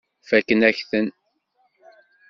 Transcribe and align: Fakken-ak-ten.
Fakken-ak-ten. 0.29 1.07